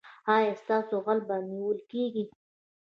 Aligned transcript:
ایا 0.35 0.53
ستاسو 0.61 0.95
غل 1.05 1.19
به 1.27 1.35
نیول 1.49 1.79
کیږي؟ 1.91 2.23